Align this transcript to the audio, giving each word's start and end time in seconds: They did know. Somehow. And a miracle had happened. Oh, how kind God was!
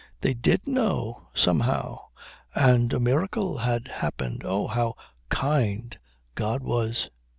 They 0.21 0.33
did 0.33 0.65
know. 0.67 1.27
Somehow. 1.35 1.99
And 2.55 2.91
a 2.91 2.99
miracle 2.99 3.59
had 3.59 3.87
happened. 3.87 4.41
Oh, 4.43 4.65
how 4.65 4.95
kind 5.29 5.95
God 6.33 6.63
was! 6.63 7.11